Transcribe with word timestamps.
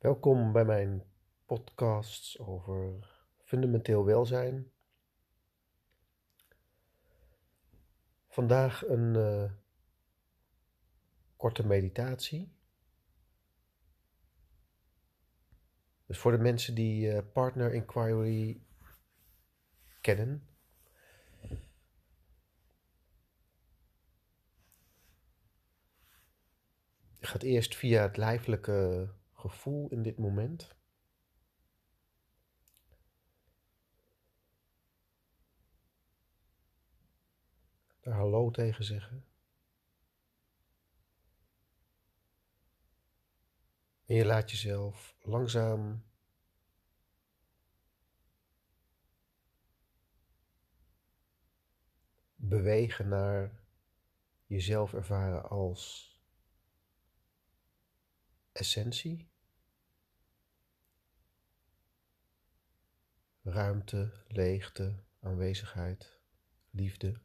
Welkom 0.00 0.52
bij 0.52 0.64
mijn 0.64 1.04
podcasts 1.46 2.38
over 2.38 3.08
fundamenteel 3.44 4.04
welzijn. 4.04 4.72
Vandaag 8.28 8.86
een 8.86 9.14
uh, 9.14 9.52
korte 11.36 11.66
meditatie. 11.66 12.54
Dus 16.06 16.18
voor 16.18 16.32
de 16.32 16.38
mensen 16.38 16.74
die 16.74 17.12
uh, 17.12 17.18
Partner 17.32 17.74
Inquiry 17.74 18.62
kennen. 20.00 20.48
Je 27.18 27.26
gaat 27.26 27.42
eerst 27.42 27.76
via 27.76 28.02
het 28.02 28.16
lijfelijke 28.16 29.08
gevoel 29.40 29.88
in 29.90 30.02
dit 30.02 30.18
moment? 30.18 30.76
Daar 38.00 38.14
hallo 38.14 38.50
tegen 38.50 38.84
zeggen. 38.84 39.24
En 44.06 44.14
je 44.16 44.24
laat 44.24 44.50
jezelf 44.50 45.16
langzaam 45.20 46.04
bewegen 52.34 53.08
naar 53.08 53.64
jezelf 54.46 54.94
ervaren 54.94 55.48
als 55.48 56.10
essentie. 58.52 59.29
Ruimte, 63.52 64.12
leegte, 64.28 65.02
aanwezigheid, 65.20 66.18
liefde. 66.70 67.20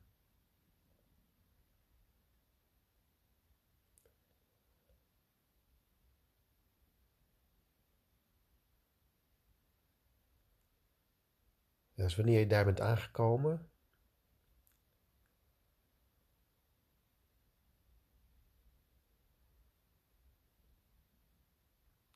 Dus 11.94 12.16
wanneer 12.16 12.40
je 12.40 12.48
daar 12.48 12.66
bent 12.66 12.82
aangekomen, 12.82 13.70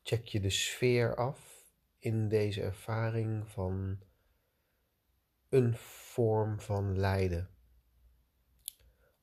check 0.04 0.28
je 0.28 0.40
de 0.40 0.50
sfeer 0.50 1.16
af 1.16 1.48
in 2.00 2.30
deze 2.30 2.61
ervaring 2.61 3.50
van 3.50 4.00
een 5.50 5.75
vorm 5.78 6.59
van 6.59 6.97
lijden 6.97 7.50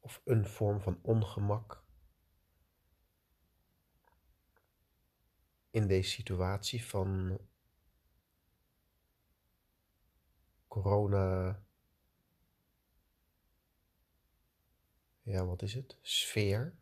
of 0.00 0.20
een 0.24 0.46
vorm 0.46 0.80
van 0.80 0.98
ongemak 1.02 1.84
in 5.70 5.86
deze 5.86 6.10
situatie 6.10 6.84
van 6.84 7.38
corona. 10.68 11.62
Ja, 15.22 15.44
wat 15.44 15.62
is 15.62 15.74
het? 15.74 15.98
Sfeer. 16.02 16.78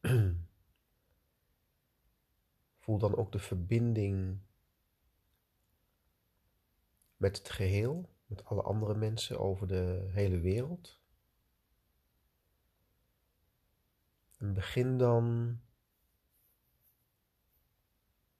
Voel 2.82 2.98
dan 2.98 3.16
ook 3.16 3.32
de 3.32 3.38
verbinding 3.38 4.38
met 7.16 7.38
het 7.38 7.50
geheel, 7.50 8.08
met 8.26 8.44
alle 8.44 8.62
andere 8.62 8.94
mensen 8.94 9.38
over 9.38 9.66
de 9.66 10.08
hele 10.12 10.40
wereld. 10.40 11.00
En 14.38 14.54
begin 14.54 14.98
dan 14.98 15.58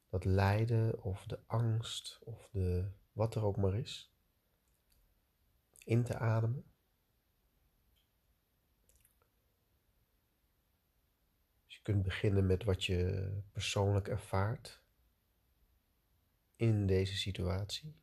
dat 0.08 0.25
lijden 0.25 1.02
of 1.02 1.26
de 1.26 1.38
angst 1.47 2.19
of 2.25 2.48
de 2.52 2.91
wat 3.12 3.34
er 3.34 3.44
ook 3.44 3.56
maar 3.56 3.75
is 3.75 4.12
in 5.84 6.04
te 6.04 6.19
ademen. 6.19 6.72
Kunt 11.82 12.03
beginnen 12.03 12.47
met 12.47 12.65
wat 12.65 12.84
je 12.84 13.31
persoonlijk 13.53 14.09
ervaart 14.09 14.82
in 16.56 16.87
deze 16.87 17.16
situatie. 17.16 18.00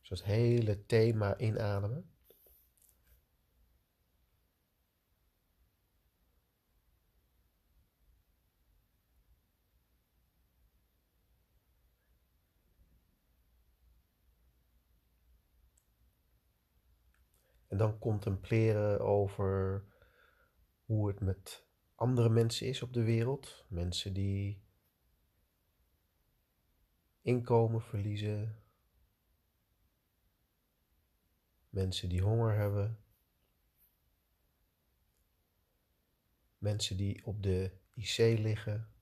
Dus 0.00 0.08
het 0.08 0.24
hele 0.24 0.86
thema 0.86 1.38
inademen. 1.38 2.11
En 17.72 17.78
dan 17.78 17.98
contempleren 17.98 19.00
over 19.00 19.84
hoe 20.84 21.08
het 21.08 21.20
met 21.20 21.66
andere 21.94 22.28
mensen 22.28 22.66
is 22.66 22.82
op 22.82 22.92
de 22.92 23.02
wereld. 23.02 23.64
Mensen 23.68 24.12
die 24.12 24.64
inkomen 27.20 27.82
verliezen. 27.82 28.62
Mensen 31.68 32.08
die 32.08 32.22
honger 32.22 32.54
hebben. 32.54 33.04
Mensen 36.58 36.96
die 36.96 37.26
op 37.26 37.42
de 37.42 37.78
IC 37.94 38.16
liggen. 38.38 38.92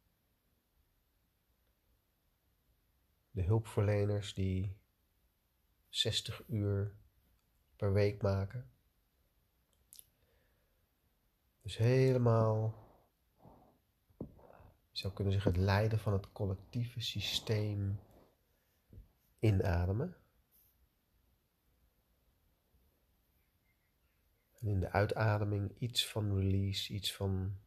De 3.30 3.42
hulpverleners 3.42 4.34
die 4.34 4.76
60 5.88 6.42
uur 6.46 6.99
per 7.80 7.92
week 7.92 8.22
maken. 8.22 8.70
Dus 11.62 11.76
helemaal, 11.76 12.74
je 14.90 14.98
zou 14.98 15.12
kunnen 15.12 15.32
zeggen, 15.32 15.52
het 15.52 15.60
lijden 15.60 15.98
van 15.98 16.12
het 16.12 16.32
collectieve 16.32 17.00
systeem 17.00 18.00
inademen. 19.38 20.16
En 24.58 24.66
in 24.66 24.80
de 24.80 24.90
uitademing 24.90 25.78
iets 25.78 26.08
van 26.08 26.34
release, 26.34 26.92
iets 26.92 27.14
van 27.14 27.58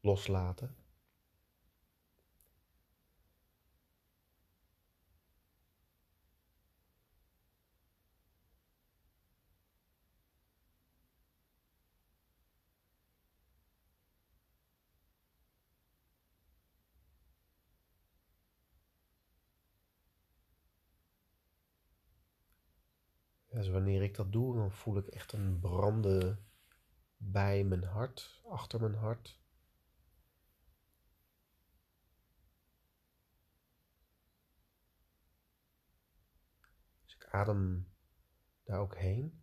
loslaten. 0.00 0.76
Dus 23.52 23.68
wanneer 23.68 24.02
ik 24.02 24.14
dat 24.14 24.32
doe, 24.32 24.56
dan 24.56 24.72
voel 24.72 24.96
ik 24.96 25.06
echt 25.06 25.32
een 25.32 25.58
branden 25.58 26.46
bij 27.16 27.64
mijn 27.64 27.84
hart, 27.84 28.40
achter 28.48 28.80
mijn 28.80 28.94
hart. 28.94 29.40
Dus 37.04 37.14
ik 37.14 37.26
adem 37.26 37.92
daar 38.64 38.80
ook 38.80 38.96
heen. 38.96 39.42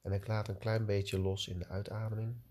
En 0.00 0.12
ik 0.12 0.26
laat 0.26 0.48
een 0.48 0.58
klein 0.58 0.86
beetje 0.86 1.18
los 1.20 1.48
in 1.48 1.58
de 1.58 1.66
uitademing. 1.66 2.47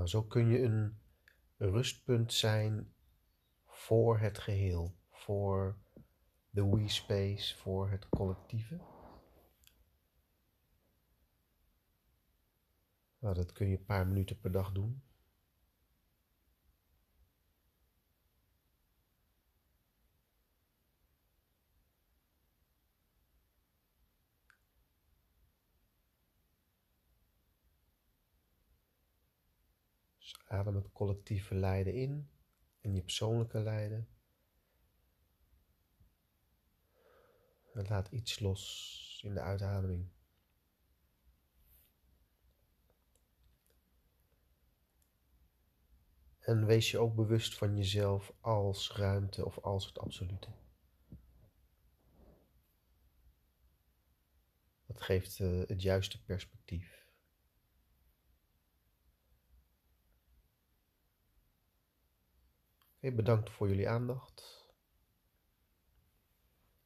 Nou, 0.00 0.12
zo 0.12 0.22
kun 0.22 0.48
je 0.48 0.62
een 0.62 0.98
rustpunt 1.56 2.32
zijn 2.32 2.94
voor 3.66 4.18
het 4.18 4.38
geheel, 4.38 4.96
voor 5.10 5.78
de 6.50 6.70
we 6.70 6.88
space, 6.88 7.56
voor 7.56 7.90
het 7.90 8.08
collectieve. 8.08 8.80
Nou, 13.18 13.34
dat 13.34 13.52
kun 13.52 13.68
je 13.68 13.76
een 13.76 13.84
paar 13.84 14.06
minuten 14.06 14.40
per 14.40 14.52
dag 14.52 14.72
doen. 14.72 15.02
Adem 30.50 30.74
het 30.74 30.92
collectieve 30.92 31.54
lijden 31.54 31.94
in 31.94 32.30
en 32.80 32.94
je 32.94 33.02
persoonlijke 33.02 33.60
lijden. 33.60 34.08
En 37.74 37.86
laat 37.88 38.08
iets 38.08 38.40
los 38.40 39.20
in 39.24 39.34
de 39.34 39.40
uitademing. 39.40 40.10
En 46.38 46.66
wees 46.66 46.90
je 46.90 46.98
ook 46.98 47.14
bewust 47.14 47.54
van 47.54 47.76
jezelf 47.76 48.32
als 48.40 48.92
ruimte 48.92 49.44
of 49.44 49.58
als 49.58 49.86
het 49.86 49.98
absolute. 49.98 50.48
Dat 54.86 55.00
geeft 55.00 55.38
uh, 55.38 55.66
het 55.66 55.82
juiste 55.82 56.22
perspectief. 56.22 56.99
Okay, 63.02 63.14
bedankt 63.14 63.50
voor 63.50 63.68
jullie 63.68 63.88
aandacht. 63.88 64.68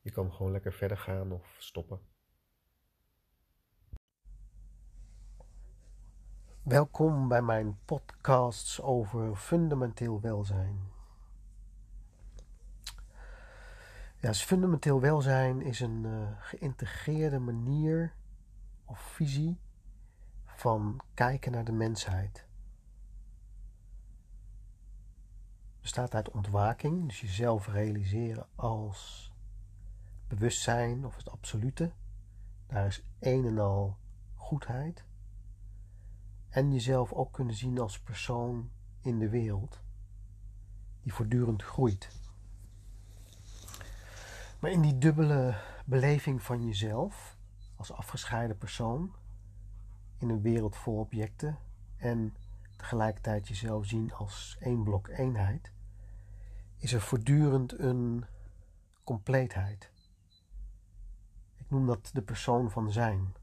Je 0.00 0.10
kan 0.10 0.32
gewoon 0.32 0.52
lekker 0.52 0.72
verder 0.72 0.98
gaan 0.98 1.32
of 1.32 1.56
stoppen. 1.58 2.00
Welkom 6.62 7.28
bij 7.28 7.42
mijn 7.42 7.78
podcasts 7.84 8.80
over 8.80 9.36
fundamenteel 9.36 10.20
welzijn. 10.20 10.92
Ja, 14.20 14.28
dus 14.28 14.42
fundamenteel 14.42 15.00
welzijn 15.00 15.62
is 15.62 15.80
een 15.80 16.04
uh, 16.04 16.28
geïntegreerde 16.38 17.38
manier 17.38 18.14
of 18.84 19.00
visie 19.00 19.60
van 20.44 21.00
kijken 21.14 21.52
naar 21.52 21.64
de 21.64 21.72
mensheid. 21.72 22.46
Bestaat 25.84 26.14
uit 26.14 26.30
ontwaking, 26.30 27.06
dus 27.06 27.20
jezelf 27.20 27.66
realiseren 27.66 28.46
als 28.54 29.32
bewustzijn 30.28 31.06
of 31.06 31.16
het 31.16 31.30
absolute. 31.30 31.92
Daar 32.66 32.86
is 32.86 33.02
een 33.20 33.46
en 33.46 33.58
al 33.58 33.96
goedheid. 34.34 35.04
En 36.48 36.72
jezelf 36.72 37.12
ook 37.12 37.32
kunnen 37.32 37.54
zien 37.54 37.78
als 37.78 38.00
persoon 38.00 38.70
in 39.00 39.18
de 39.18 39.28
wereld 39.28 39.80
die 41.02 41.14
voortdurend 41.14 41.62
groeit. 41.62 42.08
Maar 44.60 44.70
in 44.70 44.80
die 44.80 44.98
dubbele 44.98 45.54
beleving 45.84 46.42
van 46.42 46.64
jezelf 46.66 47.36
als 47.76 47.92
afgescheiden 47.92 48.58
persoon 48.58 49.14
in 50.18 50.28
een 50.28 50.42
wereld 50.42 50.76
vol 50.76 50.98
objecten 50.98 51.58
en 51.96 52.34
tegelijkertijd 52.76 53.48
jezelf 53.48 53.86
zien 53.86 54.12
als 54.12 54.56
één 54.60 54.82
blok 54.82 55.08
eenheid, 55.08 55.72
is 56.84 56.92
er 56.92 57.00
voortdurend 57.00 57.78
een 57.78 58.24
compleetheid. 59.04 59.90
Ik 61.56 61.70
noem 61.70 61.86
dat 61.86 62.10
de 62.12 62.22
persoon 62.22 62.70
van 62.70 62.92
zijn. 62.92 63.34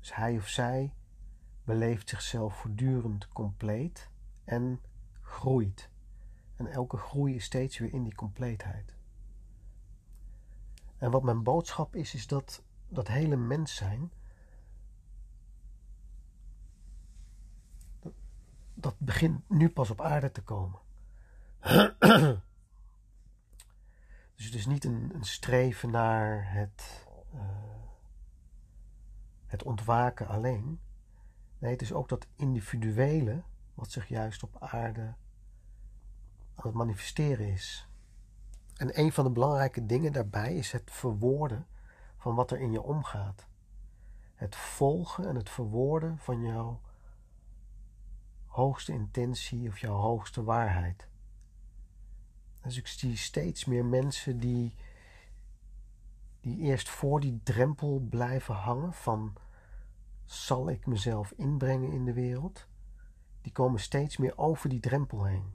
Dus 0.00 0.14
hij 0.14 0.36
of 0.36 0.48
zij 0.48 0.94
beleeft 1.64 2.08
zichzelf 2.08 2.54
voortdurend 2.56 3.28
compleet 3.28 4.10
en 4.44 4.80
groeit. 5.20 5.90
En 6.56 6.66
elke 6.66 6.96
groei 6.96 7.34
is 7.34 7.44
steeds 7.44 7.78
weer 7.78 7.92
in 7.92 8.04
die 8.04 8.14
compleetheid. 8.14 8.94
En 10.96 11.10
wat 11.10 11.22
mijn 11.22 11.42
boodschap 11.42 11.96
is, 11.96 12.14
is 12.14 12.26
dat 12.26 12.62
dat 12.88 13.08
hele 13.08 13.36
mens 13.36 13.74
zijn 13.74 14.10
dat 18.80 18.97
begint 19.08 19.48
nu 19.48 19.68
pas 19.68 19.90
op 19.90 20.00
aarde 20.00 20.32
te 20.32 20.42
komen. 20.42 20.80
dus 24.34 24.44
het 24.44 24.54
is 24.54 24.66
niet 24.66 24.84
een, 24.84 25.16
streven 25.20 25.90
naar 25.90 26.52
het, 26.52 27.06
uh, 27.34 27.40
het 29.46 29.62
ontwaken 29.62 30.26
alleen. 30.26 30.80
Nee, 31.58 31.72
het 31.72 31.82
is 31.82 31.92
ook 31.92 32.08
dat 32.08 32.26
individuele 32.36 33.42
wat 33.74 33.90
zich 33.90 34.08
juist 34.08 34.42
op 34.42 34.56
aarde 34.58 35.14
aan 36.54 36.66
het 36.66 36.74
manifesteren 36.74 37.52
is. 37.52 37.88
En 38.76 38.98
een 38.98 39.12
van 39.12 39.24
de 39.24 39.30
belangrijke 39.30 39.86
dingen 39.86 40.12
daarbij 40.12 40.54
is 40.54 40.72
het 40.72 40.90
verwoorden 40.90 41.66
van 42.16 42.34
wat 42.34 42.50
er 42.50 42.60
in 42.60 42.72
je 42.72 42.82
omgaat. 42.82 43.46
Het 44.34 44.56
volgen 44.56 45.28
en 45.28 45.36
het 45.36 45.50
verwoorden 45.50 46.18
van 46.18 46.42
jouw 46.42 46.80
hoogste 48.58 48.92
intentie 48.92 49.68
of 49.68 49.78
jouw 49.78 49.96
hoogste 49.96 50.44
waarheid. 50.44 51.08
Dus 52.62 52.76
ik 52.76 52.86
zie 52.86 53.16
steeds 53.16 53.64
meer 53.64 53.84
mensen 53.84 54.38
die, 54.38 54.74
die 56.40 56.58
eerst 56.58 56.88
voor 56.88 57.20
die 57.20 57.40
drempel 57.42 58.06
blijven 58.10 58.54
hangen 58.54 58.92
van 58.92 59.36
zal 60.24 60.70
ik 60.70 60.86
mezelf 60.86 61.32
inbrengen 61.36 61.92
in 61.92 62.04
de 62.04 62.12
wereld, 62.12 62.66
die 63.42 63.52
komen 63.52 63.80
steeds 63.80 64.16
meer 64.16 64.38
over 64.38 64.68
die 64.68 64.80
drempel 64.80 65.24
heen. 65.24 65.54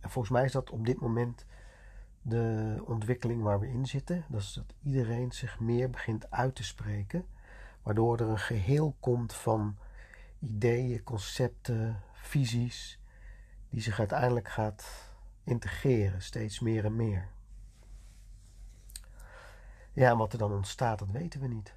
En 0.00 0.10
volgens 0.10 0.34
mij 0.34 0.44
is 0.44 0.52
dat 0.52 0.70
op 0.70 0.86
dit 0.86 1.00
moment 1.00 1.46
de 2.22 2.82
ontwikkeling 2.84 3.42
waar 3.42 3.60
we 3.60 3.68
in 3.68 3.86
zitten. 3.86 4.24
Dat 4.28 4.40
is 4.40 4.52
dat 4.52 4.74
iedereen 4.82 5.32
zich 5.32 5.60
meer 5.60 5.90
begint 5.90 6.30
uit 6.30 6.54
te 6.54 6.64
spreken, 6.64 7.26
waardoor 7.82 8.18
er 8.20 8.28
een 8.28 8.38
geheel 8.38 8.96
komt 9.00 9.34
van 9.34 9.78
ideeën, 10.44 11.02
concepten, 11.02 12.02
visies, 12.12 12.98
die 13.70 13.80
zich 13.80 13.98
uiteindelijk 13.98 14.48
gaat 14.48 15.10
integreren, 15.44 16.22
steeds 16.22 16.60
meer 16.60 16.84
en 16.84 16.96
meer. 16.96 17.28
Ja, 19.92 20.10
en 20.10 20.16
wat 20.16 20.32
er 20.32 20.38
dan 20.38 20.52
ontstaat, 20.52 20.98
dat 20.98 21.10
weten 21.10 21.40
we 21.40 21.46
niet. 21.46 21.74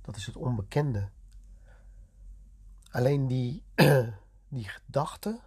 Dat 0.00 0.16
is 0.16 0.26
het 0.26 0.36
onbekende. 0.36 1.08
Alleen 2.90 3.26
die, 3.26 3.62
die 4.48 4.68
gedachte 4.68 5.40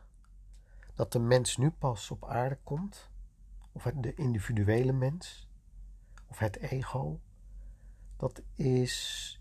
dat 0.96 1.12
de 1.12 1.20
mens 1.20 1.58
nu 1.58 1.72
pas 1.72 2.12
op 2.12 2.26
aarde 2.26 2.58
komt, 2.64 3.10
of 3.72 3.84
de 3.84 4.14
individuele 4.14 4.92
mens, 4.92 5.48
of 6.28 6.40
het 6.40 6.58
ego, 6.58 7.20
dat 8.20 8.42
is 8.54 9.40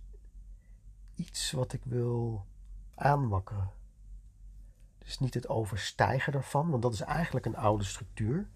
iets 1.14 1.52
wat 1.52 1.72
ik 1.72 1.84
wil 1.84 2.46
aanwakkeren. 2.94 3.70
Dus 4.98 5.18
niet 5.18 5.34
het 5.34 5.48
overstijgen 5.48 6.32
ervan, 6.32 6.70
want 6.70 6.82
dat 6.82 6.92
is 6.92 7.00
eigenlijk 7.00 7.46
een 7.46 7.56
oude 7.56 7.84
structuur. 7.84 8.48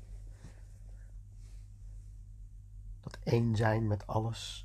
Dat 3.00 3.18
één 3.22 3.56
zijn 3.56 3.86
met 3.86 4.06
alles, 4.06 4.64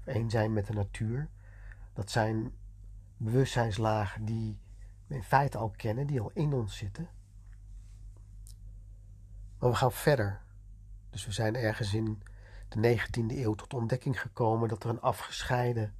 of 0.00 0.06
één 0.06 0.30
zijn 0.30 0.52
met 0.52 0.66
de 0.66 0.72
natuur, 0.72 1.28
dat 1.92 2.10
zijn 2.10 2.52
bewustzijnslagen 3.16 4.24
die 4.24 4.58
we 5.06 5.14
in 5.14 5.22
feite 5.22 5.58
al 5.58 5.70
kennen, 5.70 6.06
die 6.06 6.20
al 6.20 6.30
in 6.34 6.52
ons 6.52 6.76
zitten. 6.76 7.08
Maar 9.58 9.70
we 9.70 9.76
gaan 9.76 9.92
verder. 9.92 10.40
Dus 11.10 11.26
we 11.26 11.32
zijn 11.32 11.54
ergens 11.54 11.94
in 11.94 12.22
de 12.68 12.98
19e 12.98 13.36
eeuw 13.36 13.54
tot 13.54 13.74
ontdekking 13.74 14.20
gekomen 14.20 14.68
dat 14.68 14.84
er 14.84 14.90
een 14.90 15.00
afgescheiden 15.00 15.94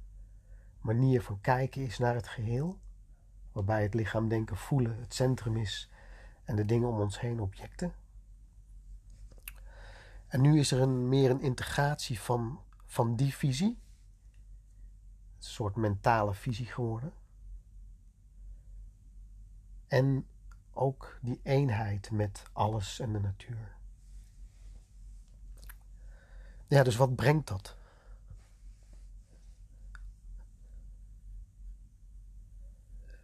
manier 0.81 1.21
van 1.21 1.41
kijken 1.41 1.81
is 1.81 1.97
naar 1.97 2.15
het 2.15 2.27
geheel, 2.27 2.79
waarbij 3.51 3.81
het 3.81 3.93
lichaam 3.93 4.27
denken 4.27 4.57
voelen 4.57 4.99
het 4.99 5.13
centrum 5.13 5.57
is 5.57 5.89
en 6.43 6.55
de 6.55 6.65
dingen 6.65 6.87
om 6.87 6.99
ons 6.99 7.19
heen 7.19 7.39
objecten. 7.39 7.93
En 10.27 10.41
nu 10.41 10.59
is 10.59 10.71
er 10.71 10.81
een, 10.81 11.09
meer 11.09 11.29
een 11.29 11.41
integratie 11.41 12.19
van, 12.19 12.59
van 12.85 13.15
die 13.15 13.35
visie, 13.35 13.79
een 15.37 15.43
soort 15.43 15.75
mentale 15.75 16.33
visie 16.33 16.65
geworden. 16.65 17.13
En 19.87 20.27
ook 20.73 21.17
die 21.21 21.39
eenheid 21.43 22.11
met 22.11 22.43
alles 22.53 22.99
en 22.99 23.13
de 23.13 23.19
natuur. 23.19 23.77
Ja, 26.69 26.83
dus 26.83 26.95
wat 26.95 27.15
brengt 27.15 27.47
dat? 27.47 27.75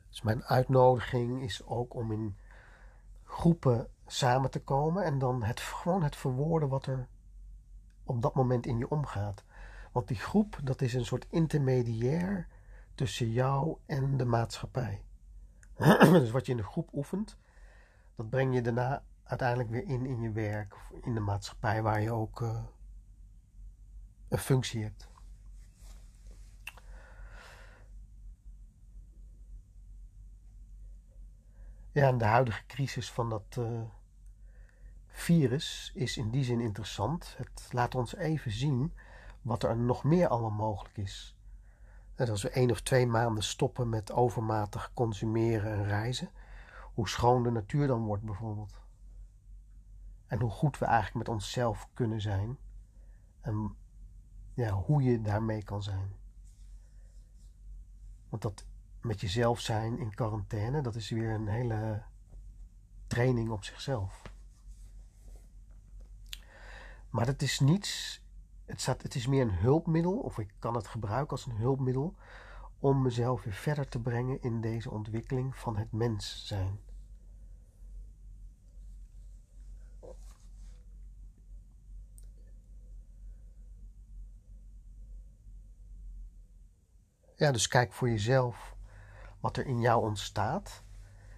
Dus 0.09 0.21
mijn 0.21 0.43
uitnodiging 0.43 1.41
is 1.41 1.65
ook 1.65 1.93
om 1.93 2.11
in 2.11 2.37
groepen 3.23 3.87
samen 4.05 4.51
te 4.51 4.61
komen 4.61 5.03
en 5.03 5.19
dan 5.19 5.43
het, 5.43 5.59
gewoon 5.59 6.03
het 6.03 6.15
verwoorden 6.15 6.69
wat 6.69 6.85
er 6.85 7.07
op 8.03 8.21
dat 8.21 8.35
moment 8.35 8.65
in 8.65 8.77
je 8.77 8.89
omgaat. 8.89 9.43
Want 9.91 10.07
die 10.07 10.17
groep, 10.17 10.59
dat 10.63 10.81
is 10.81 10.93
een 10.93 11.05
soort 11.05 11.27
intermediair 11.29 12.47
tussen 12.95 13.31
jou 13.31 13.77
en 13.85 14.17
de 14.17 14.25
maatschappij. 14.25 15.03
dus 15.99 16.31
wat 16.31 16.45
je 16.45 16.51
in 16.51 16.57
de 16.57 16.63
groep 16.63 16.89
oefent, 16.93 17.37
dat 18.15 18.29
breng 18.29 18.53
je 18.53 18.61
daarna 18.61 19.03
uiteindelijk 19.23 19.69
weer 19.69 19.85
in 19.85 20.05
in 20.05 20.21
je 20.21 20.31
werk, 20.31 20.75
in 21.01 21.13
de 21.13 21.19
maatschappij 21.19 21.81
waar 21.81 22.01
je 22.01 22.11
ook 22.11 22.41
eh, 22.41 22.63
functie 24.37 24.83
hebt. 24.83 25.07
Ja, 31.91 32.07
en 32.07 32.17
de 32.17 32.25
huidige 32.25 32.65
crisis 32.65 33.11
van 33.11 33.29
dat 33.29 33.55
uh, 33.59 33.81
virus 35.07 35.91
is 35.93 36.17
in 36.17 36.29
die 36.29 36.43
zin 36.43 36.59
interessant. 36.59 37.35
Het 37.37 37.67
laat 37.71 37.95
ons 37.95 38.15
even 38.15 38.51
zien 38.51 38.93
wat 39.41 39.63
er 39.63 39.77
nog 39.77 40.03
meer 40.03 40.27
allemaal 40.27 40.51
mogelijk 40.51 40.97
is. 40.97 41.35
Net 42.15 42.29
als 42.29 42.43
we 42.43 42.49
één 42.49 42.71
of 42.71 42.81
twee 42.81 43.07
maanden 43.07 43.43
stoppen 43.43 43.89
met 43.89 44.11
overmatig 44.11 44.91
consumeren 44.93 45.71
en 45.71 45.85
reizen, 45.85 46.29
hoe 46.93 47.09
schoon 47.09 47.43
de 47.43 47.51
natuur 47.51 47.87
dan 47.87 48.05
wordt 48.05 48.23
bijvoorbeeld. 48.23 48.81
En 50.27 50.39
hoe 50.39 50.51
goed 50.51 50.77
we 50.77 50.85
eigenlijk 50.85 51.27
met 51.27 51.35
onszelf 51.35 51.89
kunnen 51.93 52.21
zijn. 52.21 52.57
En 53.41 53.75
ja, 54.55 54.71
hoe 54.71 55.03
je 55.03 55.21
daarmee 55.21 55.63
kan 55.63 55.83
zijn. 55.83 56.15
Want 58.29 58.41
dat 58.41 58.65
met 59.01 59.21
jezelf 59.21 59.59
zijn 59.59 59.99
in 59.99 60.13
quarantaine, 60.13 60.81
dat 60.81 60.95
is 60.95 61.09
weer 61.09 61.29
een 61.29 61.47
hele 61.47 62.03
training 63.07 63.49
op 63.49 63.63
zichzelf. 63.63 64.21
Maar 67.09 67.25
het 67.27 67.41
is 67.41 67.59
niets, 67.59 68.21
het, 68.65 68.85
het 68.85 69.15
is 69.15 69.27
meer 69.27 69.41
een 69.41 69.53
hulpmiddel, 69.53 70.19
of 70.19 70.39
ik 70.39 70.53
kan 70.59 70.75
het 70.75 70.87
gebruiken 70.87 71.31
als 71.31 71.45
een 71.45 71.55
hulpmiddel, 71.55 72.15
om 72.79 73.01
mezelf 73.01 73.43
weer 73.43 73.53
verder 73.53 73.87
te 73.87 73.99
brengen 73.99 74.41
in 74.41 74.61
deze 74.61 74.91
ontwikkeling 74.91 75.55
van 75.55 75.77
het 75.77 75.91
mens 75.91 76.47
zijn. 76.47 76.79
Ja, 87.37 87.51
dus 87.51 87.67
kijk 87.67 87.93
voor 87.93 88.09
jezelf 88.09 88.75
wat 89.39 89.57
er 89.57 89.65
in 89.65 89.79
jou 89.79 90.01
ontstaat 90.01 90.83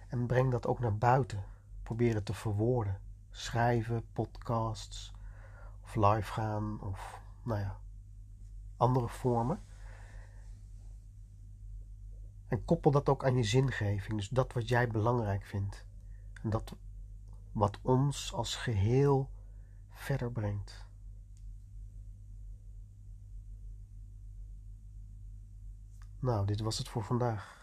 en 0.08 0.26
breng 0.26 0.50
dat 0.50 0.66
ook 0.66 0.78
naar 0.78 0.96
buiten. 0.96 1.44
Probeer 1.82 2.14
het 2.14 2.24
te 2.24 2.34
verwoorden. 2.34 3.00
Schrijven, 3.30 4.06
podcasts 4.12 5.12
of 5.82 5.94
live 5.94 6.32
gaan 6.32 6.80
of 6.80 7.20
nou 7.42 7.60
ja, 7.60 7.78
andere 8.76 9.08
vormen. 9.08 9.62
En 12.48 12.64
koppel 12.64 12.90
dat 12.90 13.08
ook 13.08 13.24
aan 13.24 13.36
je 13.36 13.44
zingeving, 13.44 14.16
dus 14.16 14.28
dat 14.28 14.52
wat 14.52 14.68
jij 14.68 14.88
belangrijk 14.88 15.44
vindt. 15.44 15.84
En 16.42 16.50
dat 16.50 16.74
wat 17.52 17.78
ons 17.82 18.32
als 18.32 18.56
geheel 18.56 19.30
verder 19.90 20.32
brengt. 20.32 20.87
Nou, 26.20 26.46
dit 26.46 26.60
was 26.60 26.78
het 26.78 26.88
voor 26.88 27.04
vandaag. 27.04 27.57